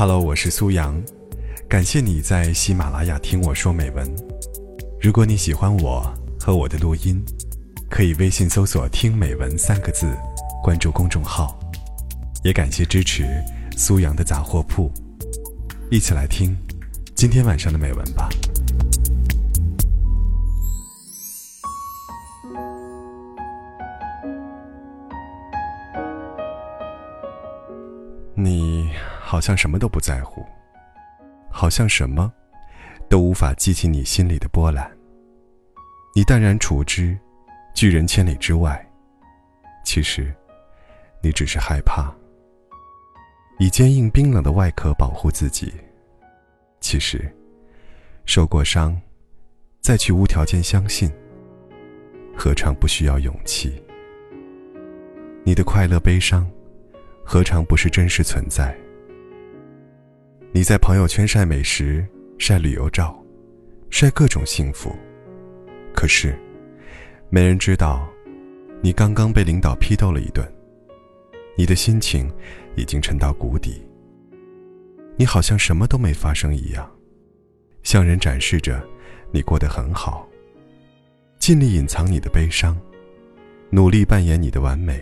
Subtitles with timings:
[0.00, 0.94] Hello，我是苏阳，
[1.68, 4.08] 感谢你在喜马拉雅听我说美文。
[5.00, 6.06] 如果你喜欢我
[6.38, 7.20] 和我的录音，
[7.90, 10.06] 可以微信搜索“听美文”三个字，
[10.62, 11.58] 关注公众号。
[12.44, 13.24] 也感谢支持
[13.76, 14.88] 苏阳的杂货铺，
[15.90, 16.56] 一起来听
[17.16, 18.28] 今天晚上的美文吧。
[28.36, 28.77] 你
[29.28, 30.42] 好像什么都不在乎，
[31.50, 32.32] 好像什么
[33.10, 34.90] 都无法激起你心里的波澜。
[36.14, 37.14] 你淡然处之，
[37.74, 38.82] 拒人千里之外。
[39.84, 40.34] 其实，
[41.22, 42.10] 你只是害怕，
[43.58, 45.74] 以坚硬冰冷的外壳保护自己。
[46.80, 47.30] 其实，
[48.24, 48.98] 受过伤，
[49.82, 51.12] 再去无条件相信，
[52.34, 53.82] 何尝不需要勇气？
[55.44, 56.50] 你的快乐、悲伤。
[57.22, 58.74] 何尝不是真实存在？
[60.50, 62.04] 你在朋友圈晒美食、
[62.38, 63.22] 晒旅游照、
[63.90, 64.96] 晒各种幸福，
[65.94, 66.34] 可是，
[67.28, 68.08] 没人知道，
[68.80, 70.50] 你刚刚被领导批斗了一顿，
[71.54, 72.32] 你的心情
[72.76, 73.86] 已经沉到谷底。
[75.16, 76.90] 你好像什么都没发生一样，
[77.82, 78.82] 向人展示着
[79.30, 80.26] 你过得很好，
[81.38, 82.74] 尽力隐藏你的悲伤，
[83.68, 84.98] 努力扮演你的完美，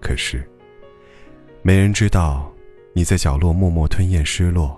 [0.00, 0.44] 可是。
[1.62, 2.52] 没人知道
[2.96, 4.74] 你在角落默默吞咽失落。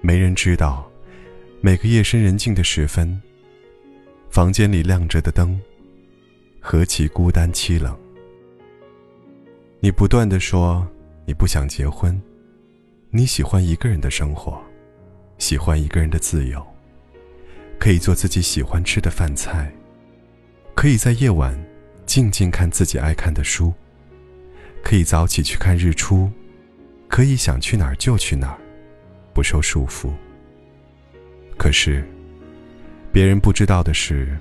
[0.00, 0.90] 没人知道，
[1.60, 3.22] 每个夜深人静的时分，
[4.30, 5.60] 房间里亮着的灯，
[6.58, 7.96] 何其孤单凄冷。
[9.78, 10.84] 你不断的说
[11.24, 12.20] 你不想结婚，
[13.10, 14.60] 你喜欢一个人的生活，
[15.38, 16.60] 喜欢一个人的自由，
[17.78, 19.72] 可以做自己喜欢吃的饭菜，
[20.74, 21.56] 可以在夜晚
[22.06, 23.72] 静静看自己爱看的书。
[24.82, 26.28] 可以早起去看日出，
[27.08, 28.58] 可以想去哪儿就去哪儿，
[29.32, 30.12] 不受束缚。
[31.56, 32.06] 可是，
[33.12, 34.38] 别人不知道的是，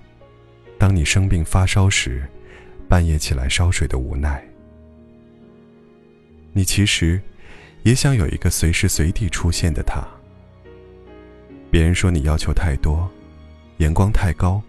[0.77, 2.27] 当你生病发烧时，
[2.87, 4.43] 半夜起来烧水的无奈。
[6.53, 7.19] 你其实
[7.83, 10.05] 也想有一个随时随地出现的他。
[11.71, 13.09] 别人说你要求太多，
[13.77, 14.61] 眼光太高，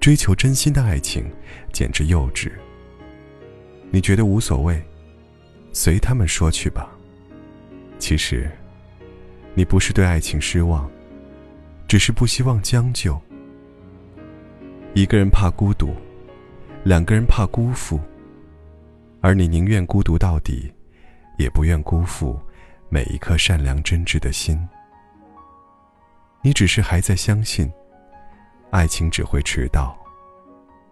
[0.00, 1.24] 追求真心的爱情
[1.72, 2.50] 简直幼稚。
[3.90, 4.82] 你觉得无所谓。
[5.72, 6.90] 随他们说去吧。
[8.00, 8.50] 其实，
[9.54, 10.90] 你不是对爱情失望，
[11.86, 13.20] 只是不希望将就。
[14.94, 15.94] 一个人怕孤独，
[16.82, 18.00] 两个人怕辜负，
[19.20, 20.72] 而你宁愿孤独到底，
[21.38, 22.40] 也不愿辜负
[22.88, 24.58] 每一颗善良真挚的心。
[26.42, 27.70] 你只是还在相信，
[28.70, 29.96] 爱情只会迟到，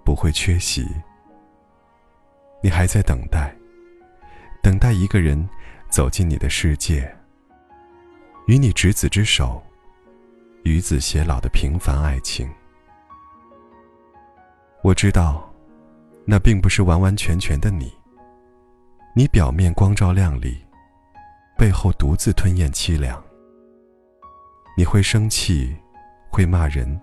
[0.04, 0.86] 不会缺席。
[2.62, 3.52] 你还在等待。
[4.62, 5.48] 等待一个人
[5.90, 7.10] 走进你的世界，
[8.46, 9.62] 与你执子之手，
[10.64, 12.48] 与子偕老的平凡爱情。
[14.82, 15.50] 我知道，
[16.24, 17.92] 那并不是完完全全的你。
[19.14, 20.56] 你表面光照亮丽，
[21.56, 23.20] 背后独自吞咽凄凉。
[24.76, 25.74] 你会生气，
[26.30, 27.00] 会骂人。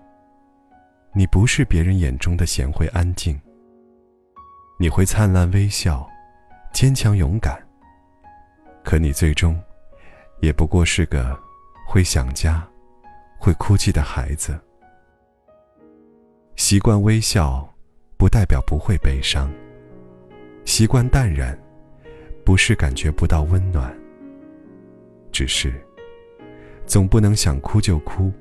[1.12, 3.38] 你不是别人眼中的贤惠安静。
[4.78, 6.08] 你会灿烂微笑。
[6.72, 7.65] 坚强勇敢，
[8.86, 9.60] 可你最终，
[10.38, 11.36] 也不过是个
[11.84, 12.64] 会想家、
[13.36, 14.56] 会哭泣的孩子。
[16.54, 17.68] 习惯微笑，
[18.16, 19.50] 不代表不会悲伤；
[20.64, 21.58] 习惯淡然，
[22.44, 23.92] 不是感觉不到温暖。
[25.32, 25.74] 只是，
[26.86, 28.32] 总不能想哭就哭，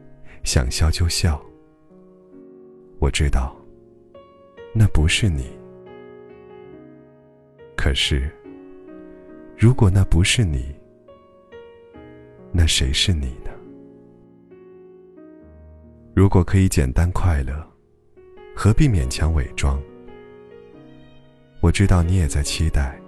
[0.43, 1.43] 想笑就笑。
[2.99, 3.57] 我知道，
[4.75, 5.57] 那不是你。
[7.75, 8.31] 可是，
[9.57, 10.65] 如果那不是你，
[12.51, 13.51] 那谁是你呢？
[16.13, 17.65] 如果可以简单快乐，
[18.53, 19.81] 何必勉强伪装？
[21.61, 22.99] 我知道你也在期待，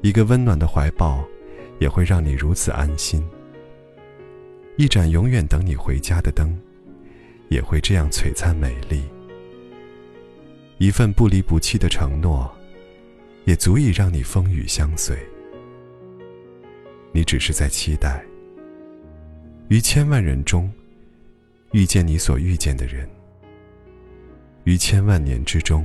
[0.00, 1.22] 一个温暖的怀抱，
[1.78, 3.22] 也会让你如此安心。
[4.76, 6.58] 一盏永远等你回家的灯，
[7.50, 9.04] 也会这样璀璨美丽。
[10.78, 12.50] 一份不离不弃的承诺。
[13.44, 15.16] 也足以让你风雨相随。
[17.12, 18.24] 你只是在期待，
[19.68, 20.72] 于千万人中
[21.72, 23.08] 遇见你所遇见的人，
[24.64, 25.84] 于千万年之中，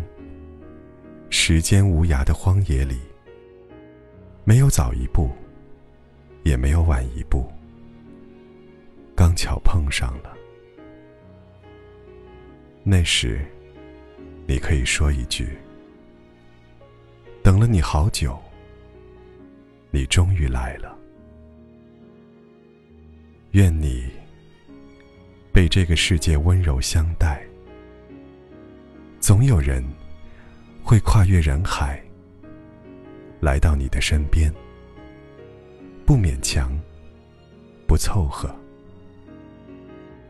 [1.30, 3.00] 时间无涯的荒野里，
[4.44, 5.31] 没有早一步，
[6.44, 7.51] 也没有晚一步，
[9.16, 10.31] 刚巧碰上了。
[12.84, 13.44] 那时，
[14.46, 15.58] 你可以说一句。
[17.46, 18.42] 等了你好久，
[19.92, 20.98] 你终于来了。
[23.52, 24.10] 愿你
[25.54, 27.46] 被这个世界温柔相待。
[29.20, 29.86] 总有人
[30.84, 32.04] 会跨越人海，
[33.40, 34.52] 来到你的身边。
[36.04, 36.76] 不勉强，
[37.86, 38.50] 不凑合，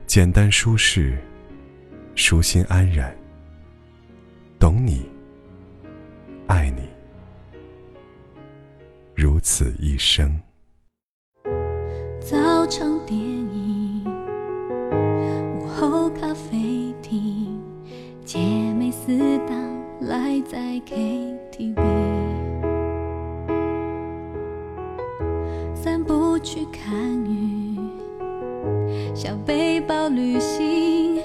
[0.06, 1.18] 简单舒适，
[2.14, 3.16] 舒心安然。
[4.60, 5.10] 懂你，
[9.58, 10.38] 此一生。
[12.20, 14.04] 早场电影，
[15.58, 17.58] 午后咖啡厅，
[18.26, 18.38] 姐
[18.74, 19.58] 妹四档
[20.02, 21.78] 赖在 KTV，
[25.74, 26.94] 散步去看
[27.24, 27.80] 雨，
[29.16, 31.16] 小背包旅行，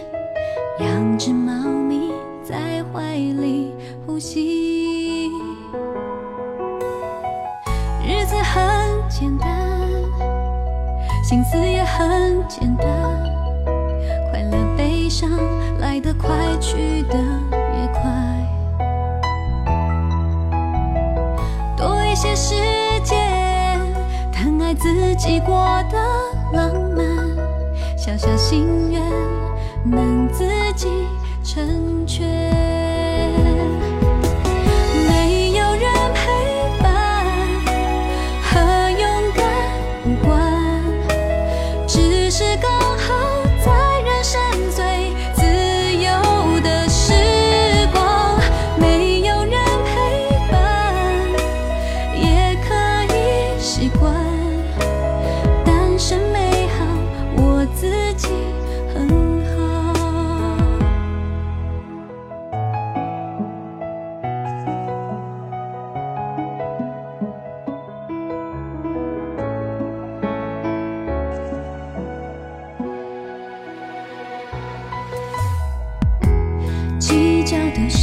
[0.78, 2.12] 养只猫咪
[2.44, 3.72] 在怀里
[4.06, 5.28] 呼吸，
[8.10, 9.48] 日子很简单。
[11.22, 12.84] 心思也很简单，
[14.32, 15.30] 快乐悲伤
[15.78, 16.28] 来得快，
[16.58, 18.02] 去得也快。
[21.76, 22.56] 多一些时
[23.04, 23.78] 间，
[24.32, 25.54] 疼爱自己过
[25.88, 25.96] 的
[26.52, 27.06] 浪漫，
[27.96, 29.00] 小小心愿
[29.84, 30.19] 能
[53.80, 54.14] 习惯，
[55.64, 56.84] 单身美好，
[57.34, 58.28] 我自己
[58.92, 59.08] 很
[59.56, 59.56] 好。
[76.98, 77.99] 计较的。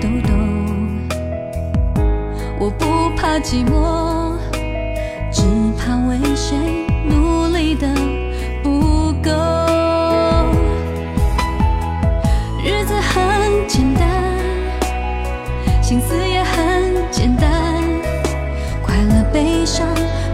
[0.00, 0.32] 都懂，
[2.60, 4.36] 我不怕寂寞，
[5.32, 5.42] 只
[5.76, 6.56] 怕为谁
[7.08, 7.88] 努力的
[8.62, 9.30] 不够。
[12.64, 14.08] 日子很简单。
[15.82, 17.50] 心思也很简单，
[18.82, 19.86] 快乐悲伤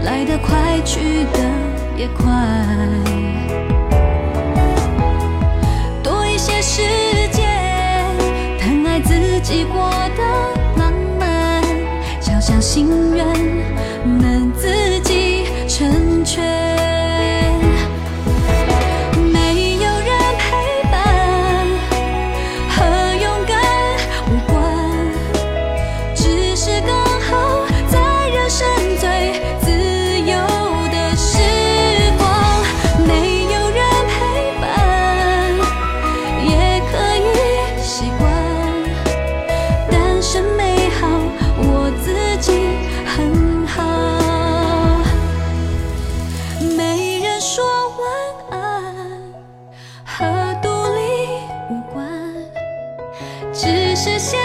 [0.03, 1.39] 来得快，去得
[1.97, 2.25] 也快。
[9.45, 10.23] 自己过的
[10.75, 11.61] 浪漫，
[12.19, 13.04] 敲响心
[54.05, 54.44] 实现